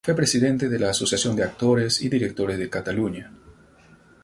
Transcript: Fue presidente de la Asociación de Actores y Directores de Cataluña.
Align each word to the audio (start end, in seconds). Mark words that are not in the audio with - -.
Fue 0.03 0.15
presidente 0.15 0.67
de 0.67 0.79
la 0.79 0.89
Asociación 0.89 1.35
de 1.35 1.43
Actores 1.43 2.01
y 2.01 2.09
Directores 2.09 2.57
de 2.57 2.71
Cataluña. 2.71 3.31